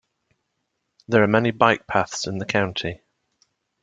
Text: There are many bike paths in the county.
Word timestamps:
There 1.07 1.21
are 1.21 1.27
many 1.27 1.51
bike 1.51 1.85
paths 1.85 2.25
in 2.25 2.39
the 2.39 2.45
county. 2.47 3.01